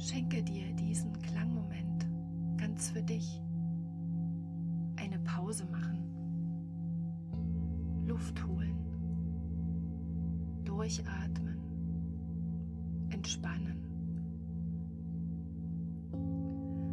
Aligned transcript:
schenke 0.00 0.42
dir 0.42 0.72
diesen 0.72 1.12
Klangmoment 1.20 2.08
ganz 2.56 2.90
für 2.90 3.02
dich. 3.02 3.40
Eine 4.96 5.18
Pause 5.20 5.66
machen. 5.66 5.98
Luft 8.06 8.44
holen. 8.46 8.76
Durchatmen. 10.64 11.58
Entspannen. 13.10 13.76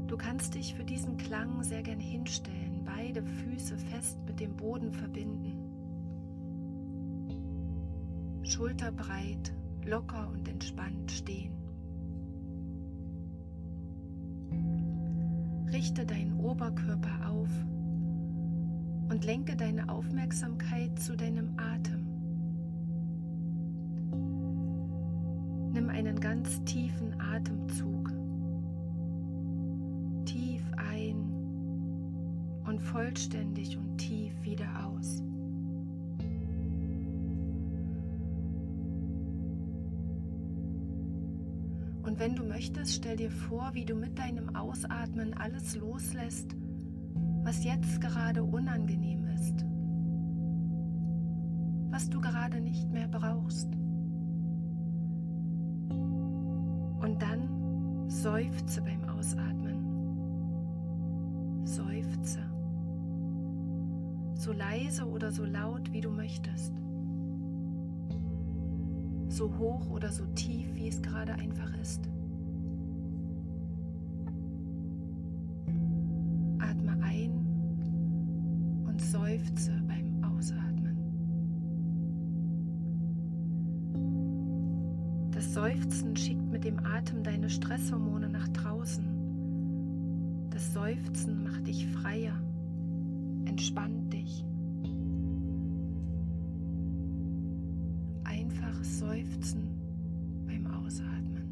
Du 0.08 0.18
kannst 0.18 0.56
dich 0.56 0.74
für 0.74 0.84
diesen 0.84 1.18
Klang 1.18 1.64
sehr 1.64 1.84
gern 1.84 2.00
hinstellen, 2.00 2.84
beide 2.86 3.24
Füße 3.24 3.78
fest 3.78 4.18
mit 4.26 4.40
dem 4.40 4.56
Boden 4.56 4.92
verbinden. 4.94 5.54
Schulterbreit, 8.44 9.54
locker 9.86 10.30
und 10.30 10.48
entspannt 10.48 11.12
stehen. 11.12 11.57
Richte 15.72 16.06
deinen 16.06 16.40
Oberkörper 16.40 17.30
auf 17.30 17.50
und 19.10 19.26
lenke 19.26 19.56
deine 19.56 19.90
Aufmerksamkeit 19.90 20.98
zu 21.00 21.16
deinem 21.16 21.58
Atem. 21.58 22.08
Nimm 25.74 25.90
einen 25.90 26.20
ganz 26.20 26.64
tiefen 26.64 27.20
Atemzug. 27.20 28.12
Tief 30.26 30.64
ein 30.78 31.18
und 32.66 32.82
vollständig 32.82 33.78
und 33.78 33.98
tief 33.98 34.34
wieder 34.44 34.68
aus. 34.86 35.22
Und 42.08 42.20
wenn 42.20 42.36
du 42.36 42.44
möchtest, 42.46 42.94
stell 42.94 43.18
dir 43.18 43.30
vor, 43.30 43.72
wie 43.74 43.84
du 43.84 43.94
mit 43.94 44.18
deinem 44.18 44.56
Ausatmen 44.56 45.34
alles 45.34 45.76
loslässt, 45.76 46.56
was 47.44 47.66
jetzt 47.66 48.00
gerade 48.00 48.46
unangenehm 48.46 49.28
ist, 49.28 49.66
was 51.92 52.10
du 52.10 52.22
gerade 52.22 52.62
nicht 52.62 52.90
mehr 52.94 53.10
brauchst. 53.10 53.68
Und 57.02 57.18
dann 57.20 58.06
seufze 58.08 58.82
beim 58.84 59.04
Ausatmen. 59.10 59.84
Seufze. 61.66 62.40
So 64.36 64.54
leise 64.54 65.06
oder 65.06 65.30
so 65.32 65.44
laut, 65.44 65.92
wie 65.92 66.00
du 66.00 66.10
möchtest. 66.10 66.72
So 69.30 69.56
hoch 69.58 69.90
oder 69.90 70.12
so 70.12 70.26
tief, 70.36 70.74
wie 70.74 70.88
es 70.88 71.02
gerade 71.02 71.34
einfach 71.34 71.74
ist. 71.82 72.10
Atme 76.60 76.98
ein 77.02 78.84
und 78.88 79.02
seufze 79.02 79.72
beim 79.88 80.24
Ausatmen. 80.24 80.98
Das 85.32 85.54
Seufzen 85.54 86.16
schickt 86.16 86.50
mit 86.52 86.64
dem 86.64 86.80
Atem 86.84 87.24
deine 87.24 87.50
Stresshormone 87.50 88.30
nach 88.30 88.48
draußen. 88.50 89.18
Das 90.50 90.74
Seufzen 90.74 91.44
macht 91.44 91.68
dich 91.68 91.86
freier, 91.88 92.34
entspannt 93.46 94.12
dich. 94.12 94.44
Seufzen 98.98 99.62
beim 100.48 100.66
Ausatmen. 100.66 101.44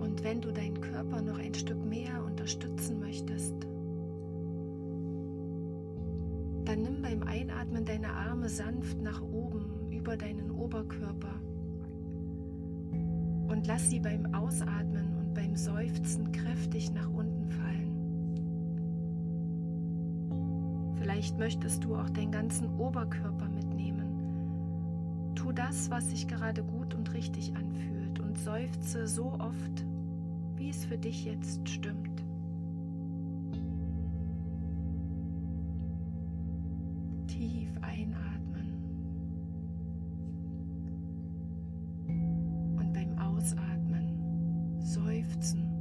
Und 0.00 0.22
wenn 0.22 0.40
du 0.40 0.52
deinen 0.52 0.80
Körper 0.80 1.20
noch 1.20 1.40
ein 1.40 1.52
Stück 1.54 1.84
mehr 1.84 2.24
unterstützen 2.24 3.00
möchtest, 3.00 3.54
dann 6.64 6.82
nimm 6.82 7.02
beim 7.02 7.24
Einatmen 7.24 7.84
deine 7.84 8.12
Arme 8.12 8.48
sanft 8.48 9.02
nach 9.02 9.20
oben 9.20 9.71
über 10.02 10.16
deinen 10.16 10.50
Oberkörper 10.50 11.40
und 13.46 13.68
lass 13.68 13.88
sie 13.88 14.00
beim 14.00 14.34
Ausatmen 14.34 15.16
und 15.16 15.32
beim 15.32 15.54
Seufzen 15.54 16.32
kräftig 16.32 16.92
nach 16.92 17.08
unten 17.08 17.48
fallen. 17.48 17.92
Vielleicht 20.98 21.38
möchtest 21.38 21.84
du 21.84 21.94
auch 21.94 22.10
deinen 22.10 22.32
ganzen 22.32 22.68
Oberkörper 22.80 23.48
mitnehmen. 23.48 25.36
Tu 25.36 25.52
das, 25.52 25.88
was 25.88 26.10
sich 26.10 26.26
gerade 26.26 26.64
gut 26.64 26.94
und 26.94 27.14
richtig 27.14 27.54
anfühlt 27.54 28.18
und 28.18 28.36
seufze 28.36 29.06
so 29.06 29.34
oft, 29.38 29.86
wie 30.56 30.70
es 30.70 30.84
für 30.84 30.98
dich 30.98 31.26
jetzt 31.26 31.68
stimmt. 31.68 32.11
Seufzen 45.42 45.71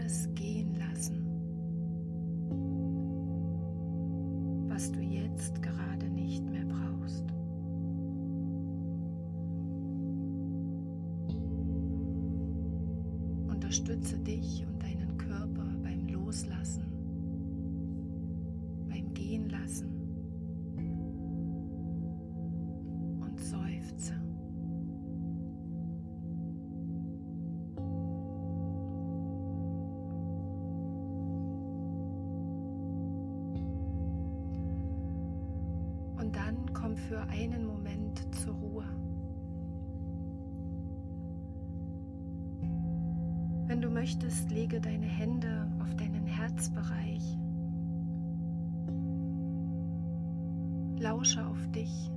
alles 0.00 0.28
gehen 0.34 0.74
lassen, 0.76 1.26
was 4.68 4.90
du 4.92 5.00
jetzt 5.00 5.62
gerade 5.62 6.08
nicht 6.08 6.44
mehr 6.50 6.64
brauchst. 6.64 7.24
Unterstütze 13.48 14.18
dich 14.18 14.64
und 14.66 14.82
deinen 14.82 15.16
Körper 15.18 15.66
beim 15.82 16.08
Loslassen, 16.08 16.89
komm 36.90 36.96
für 36.96 37.20
einen 37.28 37.66
Moment 37.66 38.34
zur 38.34 38.54
Ruhe. 38.54 38.84
Wenn 43.66 43.80
du 43.80 43.88
möchtest, 43.88 44.50
lege 44.50 44.80
deine 44.80 45.06
Hände 45.06 45.70
auf 45.80 45.94
deinen 45.94 46.26
Herzbereich. 46.26 47.38
Lausche 50.98 51.46
auf 51.46 51.70
dich. 51.70 52.10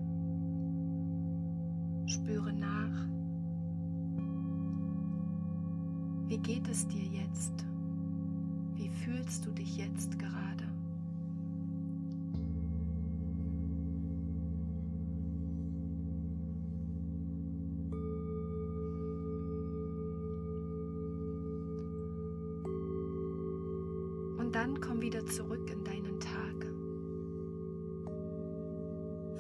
Spüre 2.08 2.52
nach. 2.54 3.08
Wie 6.28 6.40
geht 6.40 6.68
es 6.68 6.88
dir 6.88 7.04
jetzt? 7.04 7.66
Wie 8.76 8.90
fühlst 8.90 9.46
du 9.46 9.52
dich 9.52 9.78
jetzt 9.78 10.18
gerade? 10.18 10.73
Dann 24.64 24.80
komm 24.80 25.02
wieder 25.02 25.26
zurück 25.26 25.70
in 25.70 25.84
deinen 25.84 26.22
Tag. 26.22 26.66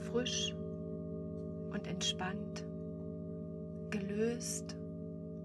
Frisch 0.08 0.54
und 1.72 1.88
entspannt, 1.88 2.66
gelöst 3.90 4.76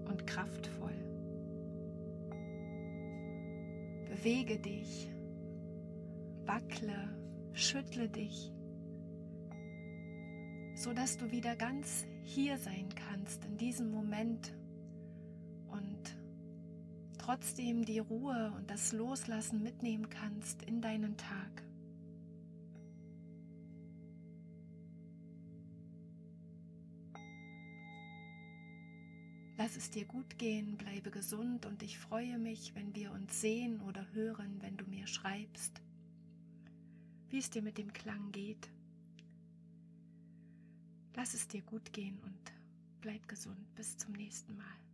und 0.09 0.27
kraftvoll. 0.27 0.99
Bewege 4.09 4.59
dich, 4.59 5.09
wackle, 6.45 7.17
schüttle 7.53 8.09
dich, 8.09 8.51
so 10.75 10.91
dass 10.91 11.15
du 11.15 11.31
wieder 11.31 11.55
ganz 11.55 12.05
hier 12.23 12.57
sein 12.57 12.89
kannst 13.07 13.45
in 13.45 13.55
diesem 13.55 13.91
Moment 13.91 14.51
trotzdem 17.29 17.85
die 17.85 17.99
Ruhe 17.99 18.51
und 18.57 18.71
das 18.71 18.91
Loslassen 18.91 19.61
mitnehmen 19.61 20.09
kannst 20.09 20.63
in 20.63 20.81
deinen 20.81 21.15
Tag. 21.15 21.63
Lass 29.59 29.75
es 29.75 29.91
dir 29.91 30.05
gut 30.05 30.39
gehen, 30.39 30.75
bleibe 30.75 31.11
gesund 31.11 31.67
und 31.67 31.83
ich 31.83 31.99
freue 31.99 32.39
mich, 32.39 32.73
wenn 32.73 32.95
wir 32.95 33.11
uns 33.11 33.39
sehen 33.39 33.79
oder 33.81 34.11
hören, 34.13 34.57
wenn 34.61 34.75
du 34.77 34.85
mir 34.85 35.05
schreibst, 35.05 35.83
wie 37.29 37.37
es 37.37 37.51
dir 37.51 37.61
mit 37.61 37.77
dem 37.77 37.93
Klang 37.93 38.31
geht. 38.31 38.71
Lass 41.15 41.35
es 41.35 41.47
dir 41.47 41.61
gut 41.61 41.93
gehen 41.93 42.17
und 42.23 42.53
bleib 43.01 43.27
gesund. 43.27 43.75
Bis 43.75 43.97
zum 43.97 44.13
nächsten 44.13 44.57
Mal. 44.57 44.88